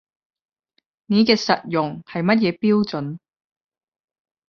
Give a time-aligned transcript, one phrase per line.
[1.05, 3.19] 你嘅實用係乜嘢標準